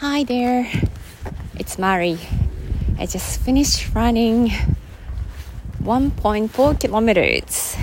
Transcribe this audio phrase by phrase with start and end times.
[0.00, 0.64] Hi there,
[1.58, 2.18] it's Mari.
[3.00, 4.52] I just finished running
[5.82, 7.76] 1.4 kilometers.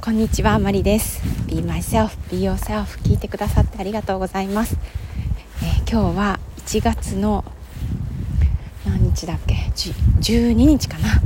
[0.00, 1.20] こんにちは、マリです。
[1.48, 4.76] Be myself, be yourself 聞いてくださってありがとうございます。
[5.60, 7.44] えー、今日は1月の
[8.86, 11.20] 何日だっけ？12日かな、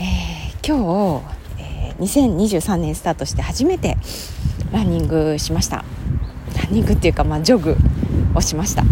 [0.00, 3.96] えー、今日、えー、2023年スタートして初めて
[4.72, 5.84] ランニングしました
[6.56, 7.76] ランニングっていうか、まあ、ジョグ
[8.36, 8.84] をしました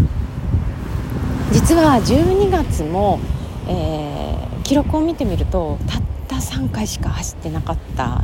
[1.51, 3.19] 実は12月も、
[3.67, 8.23] えー、記録を見てみるとたった3回しか走ってなかった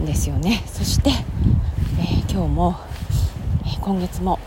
[0.00, 1.10] んですよねそして、
[2.00, 2.76] えー、今日も、
[3.64, 4.38] えー、今月も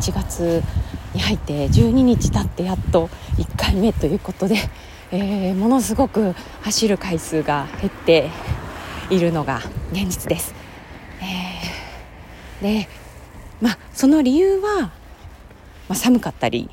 [0.00, 0.62] 1月
[1.14, 3.08] に入って12日経ってやっと
[3.38, 4.56] 1回目ということで、
[5.10, 8.30] えー、ものすごく走る回数が減って
[9.08, 9.60] いるのが
[9.92, 10.54] 現実です。
[11.22, 12.88] えー、で
[13.60, 14.90] まあその理由は、ま
[15.90, 16.68] あ、寒かったり、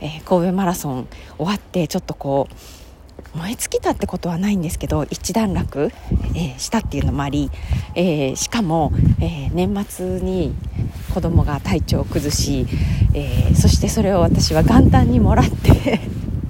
[0.00, 5.90] えー、神戸マラソン終わってちょっとこう燃え尽きたってことはないんですけど一段落、
[6.34, 7.50] えー、したっていうのもあり、
[7.94, 10.54] えー、しかも、え年末に
[11.12, 12.66] 子供が体調を崩し、
[13.12, 16.00] えそしてそれを私は元旦にもらって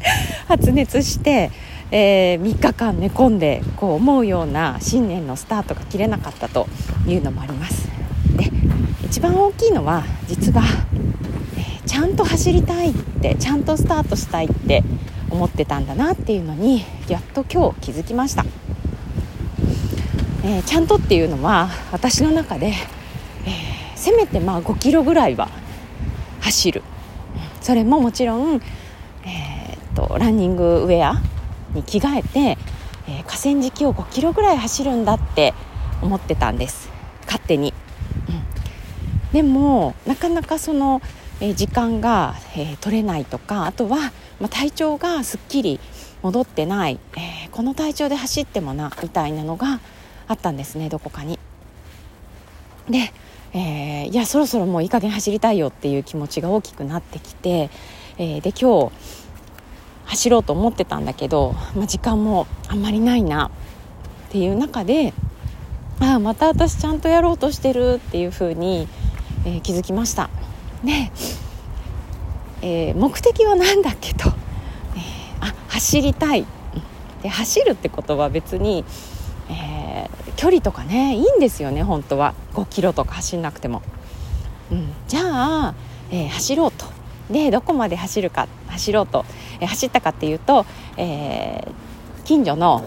[0.47, 1.51] 発熱して、
[1.91, 6.67] えー、3日間寝込んでこう思うような新年のスタートが切れなかったと
[7.07, 7.94] いうのもあります。
[9.15, 10.65] 一番大きいのは実は、
[11.87, 14.83] ちゃんと走りたいってちゃんとスタートしたいって
[15.31, 18.45] 思ってたんだなっていうのにやっと今日気づきました、
[20.43, 22.73] えー、ちゃんとっていうのは私の中で、
[23.47, 25.49] えせめてまあ5キロぐらいは
[26.41, 26.83] 走る。
[27.61, 28.61] それももちろん、
[29.25, 31.23] えーとランニングウェア
[31.73, 32.59] に着替えて、
[33.07, 35.55] えー、河川敷を5キロぐらい走るんだって
[36.03, 36.91] 思ってたんです。
[37.27, 37.73] 勝手に、
[39.35, 41.03] でもなかなかその、
[41.41, 45.81] えー、時間が、えー、取れないとかあとは、まあ、体調がすっきり
[46.23, 49.81] 戻ってない、えこの体調で走ってもなみたいなのが
[50.29, 51.39] あったんですねどこかに。
[52.89, 53.13] で、
[53.53, 57.69] えいやそろそろもういい加減走りたいよっていう気持ちが大きくなってきて、
[58.17, 58.93] えで今日
[60.07, 63.51] 走ろうと思ってたんだけど、まあ、時間もあんまりないな
[64.29, 65.13] っていう中で
[66.01, 68.89] ああまた私ちゃんとやろうとしてるっていうふうに、
[69.45, 70.31] えー、気づきました。
[70.85, 71.11] で、
[72.63, 74.33] えー、目的は何だっけと、えー、
[75.41, 76.47] あ走りたい。
[77.23, 78.85] で走るってことは別に、
[79.49, 82.35] え距離とかねいいんですよね本当は。
[82.55, 83.83] 5キロとか走んなくても、
[84.71, 85.75] うん、じゃあ、
[86.11, 86.87] え走ろうと。
[87.31, 89.25] でどこまで走るか走ろうと、
[89.61, 90.67] え走ったかっていうと、
[90.99, 92.85] えー、近所の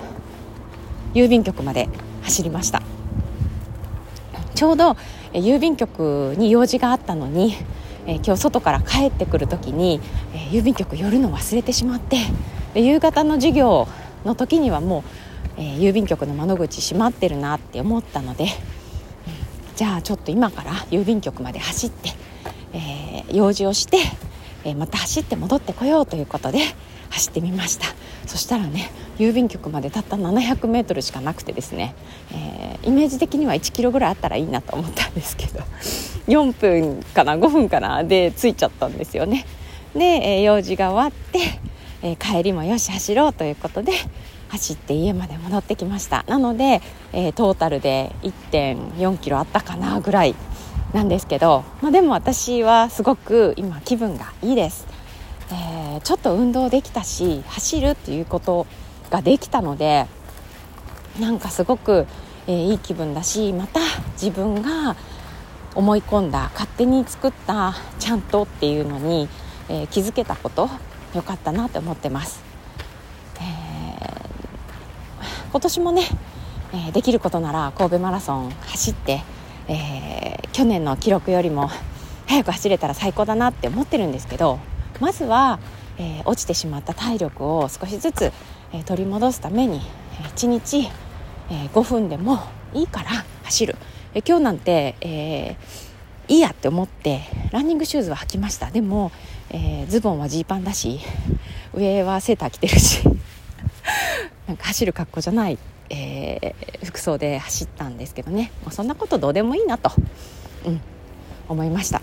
[1.13, 1.89] 郵便局まで
[2.23, 2.81] 走りました。
[4.53, 4.95] ちょうど、
[5.33, 7.55] 郵便局に用事があったのに、
[8.05, 9.99] え今日外から帰ってくる時に、
[10.33, 12.17] え郵便局寄るの忘れてしまって
[12.73, 13.87] で夕方の授業
[14.25, 15.03] の時にはも
[15.57, 18.47] う、え郵便局の窓口閉まってるなって思ったので、
[19.75, 22.09] じゃあちょっと今から郵便局まで走って、
[22.73, 23.97] え、用事をして
[24.63, 26.59] えまた走って戻ってこようということで
[27.09, 27.87] 走ってみました。
[28.27, 31.95] そしたらね郵便局までたった 700m しかなくてですね、
[32.31, 35.59] えー、イメージ的には1キロぐらいあったらいいなと思ったんですけど
[36.27, 39.45] 4分かな5分かなで着いちゃったんですよね。
[39.95, 41.39] で、えー、用事が終わって、
[42.03, 43.93] えー、帰りもよし走ろうということで
[44.49, 46.23] 走って家まで戻ってきました。
[46.27, 50.35] なので、えトータルで1.4キロあったかなぐらい
[50.93, 54.87] なんですけど、まあ、でも私はすごく今気分がいいです、
[55.51, 58.67] えー、ちょっと運動できたし走るっていうこと
[59.09, 60.07] ができたので
[61.19, 62.05] なんかすごく、
[62.47, 63.79] えー、いい気分だしまた
[64.13, 64.95] 自分が
[65.75, 69.29] 思い込んだ勝手に作ったちゃんとっていうのに、
[69.69, 70.69] えー、気づけたこと
[71.15, 72.43] よかったなって思ってます、
[73.37, 76.03] えー、今年もね、
[76.73, 79.21] えできることなら神戸マラソン走って
[79.67, 81.69] え、去年の記録よりも
[82.27, 84.59] 早く走れたら最高だなって思ってるんですけど
[84.99, 85.59] まずは、
[85.97, 88.31] えー、落ちてしまった体力を少しずつ、
[88.73, 89.81] えー、取り戻すために
[90.35, 90.89] 1日、
[91.49, 92.39] え5分でも
[92.73, 93.09] いいから
[93.43, 93.75] 走る、
[94.13, 95.55] え今日なんて、え
[96.27, 97.21] いいやって思って
[97.51, 98.69] ランニングシューズは履きました。
[98.69, 99.11] でも、
[99.49, 100.99] えズボンはジーパンだし
[101.73, 103.01] 上はセーター着てるし
[104.45, 105.57] なんか走る格好じゃない
[105.89, 108.51] え、服装で走ったんですけどね。
[108.63, 109.91] もうそんなことどうでもいいなと、
[110.65, 110.81] うん、
[111.47, 112.01] 思いました。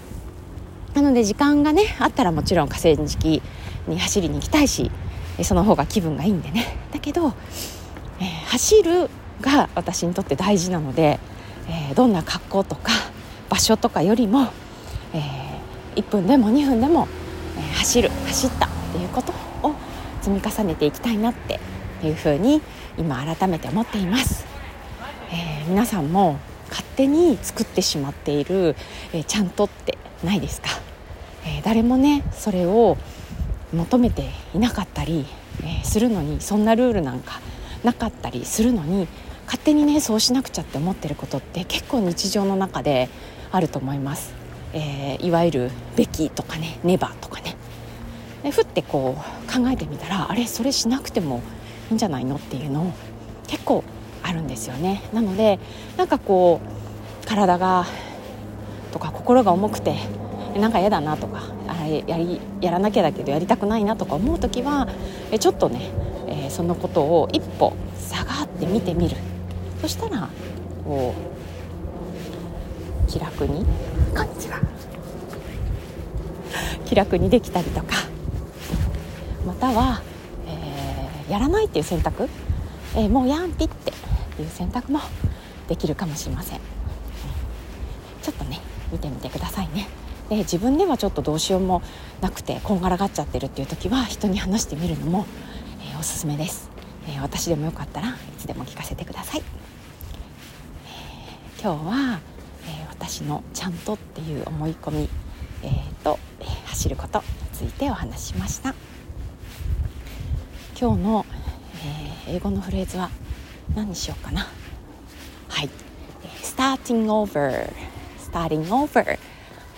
[0.95, 3.43] なので時間がねあったらもちろん河川敷
[3.89, 4.91] に走りに行きたいし
[5.43, 6.77] その方が気分がいいんでね。
[6.93, 7.35] だけど、
[8.21, 9.11] えー、走る
[9.41, 11.19] が私にとって大事なので、
[11.69, 12.93] えー、どんな格好とか
[13.49, 14.49] 場所とかよりも、
[15.13, 17.09] えー、1分でも2分でも、
[17.59, 19.33] え、走る走ったっていうこと
[19.67, 19.75] を
[20.23, 21.59] 積み重ねていきたいなって
[22.05, 22.63] いうふうに
[22.97, 24.47] 今改めて思っています、
[25.33, 26.39] え、皆さんも
[26.75, 28.75] 勝手に作ってしまっている、
[29.13, 30.71] えー、ちゃんとってないですか、
[31.47, 32.97] えー、誰もねそれを
[33.73, 35.25] 求めていなかったり、
[35.63, 37.41] えー、するのにそんなルールなんか
[37.85, 39.07] なかったりするのに
[39.45, 43.09] 勝手にねそうしなくちゃって思ってることって結構日常の中で
[43.53, 44.35] あると思います、
[44.73, 47.57] えー、いわゆる「べき」とかね「ネバ」とかね。
[48.43, 51.41] でふってこう考えてみたらあれそれしなくても
[51.89, 52.93] いいんじゃないのっていうのを
[53.47, 53.85] 結構
[54.25, 55.03] あるんですよね。
[55.13, 55.61] なので
[55.97, 56.61] なんかこ
[57.23, 57.85] う体が
[58.91, 59.95] とか心が重くて
[60.59, 64.89] なんか嫌だなとかあやりやらなきゃだけどやりたくないなとか思う時は
[65.31, 65.91] えちょっとね、
[66.27, 69.17] えー、そのことを一歩下がって見てみる。
[69.83, 70.29] そしたら
[70.85, 71.15] こ
[73.07, 73.67] う気楽に
[74.17, 74.59] こんにちは。
[76.87, 77.97] 気楽にできたりとか
[79.47, 80.03] または、
[80.47, 82.29] えー、やらないっていう選択、
[82.95, 83.93] えー、もうやんぴって
[84.43, 85.01] いう選択も
[85.69, 86.61] できるかもしれません。
[88.23, 88.61] ちょっとね
[88.91, 89.87] 見てみてくださいね。
[90.29, 91.83] で自分ではちょっとどうしようも
[92.23, 95.27] なくてこんがらがっちゃってるっていう時は人に話してみるのも、
[95.83, 96.71] えー、おすすめです、
[97.07, 99.43] え私でもよかったらいつでも聞かせてください。
[100.87, 102.21] え今日は、
[102.67, 105.11] えー、私の「ちゃんと」っていう思い込み、
[105.63, 108.75] えーと、えー、走ることについてお話ししました。
[110.81, 111.27] 今日の、
[112.27, 113.11] えー、英語のフレーズは
[113.75, 114.47] 何にしようかな
[115.49, 115.71] はい、
[116.23, 117.71] えー、starting over
[118.33, 119.17] starting over も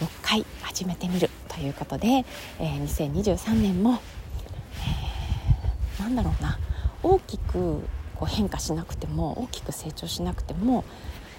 [0.02, 2.24] う一回始めてみるということで、
[2.58, 4.00] えー、2023年も、
[5.98, 6.58] えー、なんだろうな
[7.02, 7.80] 大きく
[8.14, 10.84] こう変化しなくても大きく成長しなくても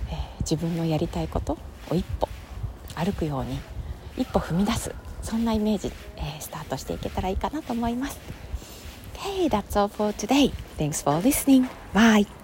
[0.09, 1.57] えー、自分のやりたいこと
[1.89, 2.27] を一歩
[2.95, 3.59] 歩くように
[4.17, 8.17] 一歩踏み出すそんなイメージ、えー、スタートしていけたらいいかなと思います。
[9.15, 10.53] Okay, that's all for today.
[10.77, 11.67] Thanks for listening.
[11.93, 12.36] Bye.